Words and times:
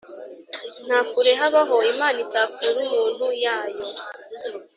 ntakure 0.85 1.31
habaho 1.39 1.77
imana 1.91 2.17
itakura 2.25 2.67
umuntu 2.85 3.25
yayo 3.43 3.83